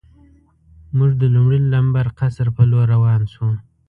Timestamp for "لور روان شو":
2.71-3.47